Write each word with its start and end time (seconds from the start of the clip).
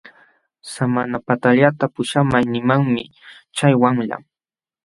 Samanapatallata 0.73 1.85
puśhamay 1.93 2.43
nimanmi 2.53 3.03
chay 3.55 3.73
wamla. 3.81 4.17